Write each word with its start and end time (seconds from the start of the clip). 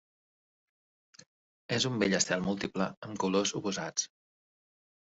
És 1.79 1.87
un 1.91 2.01
bell 2.05 2.17
estel 2.21 2.43
múltiple 2.49 2.91
amb 3.09 3.23
colors 3.27 3.57
oposats. 3.63 4.11